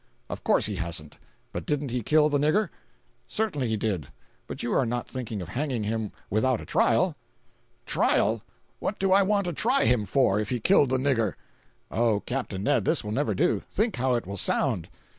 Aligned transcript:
"Of 0.31 0.43
course 0.43 0.65
he 0.65 0.77
hasn't. 0.77 1.19
But 1.51 1.67
didn't 1.67 1.91
he 1.91 2.01
kill 2.01 2.27
the 2.27 2.39
nigger?" 2.39 2.69
"Certainly 3.27 3.67
he 3.67 3.77
did; 3.77 4.07
but 4.47 4.63
you 4.63 4.73
are 4.73 4.83
not 4.83 5.07
thinking 5.07 5.43
of 5.43 5.49
hanging 5.49 5.83
him 5.83 6.11
without 6.27 6.59
a 6.59 6.65
trial?" 6.65 7.15
"Trial! 7.85 8.41
What 8.79 8.97
do 8.97 9.11
I 9.11 9.21
want 9.21 9.45
to 9.45 9.53
try 9.53 9.85
him 9.85 10.05
for, 10.07 10.39
if 10.39 10.49
he 10.49 10.59
killed 10.59 10.89
the 10.89 10.97
nigger?" 10.97 11.35
"Oh, 11.91 12.21
Capt. 12.21 12.51
Ned, 12.57 12.83
this 12.83 13.03
will 13.03 13.11
never 13.11 13.35
do. 13.35 13.61
Think 13.69 13.97
how 13.97 14.15
it 14.15 14.25
will 14.25 14.37
sound." 14.37 14.89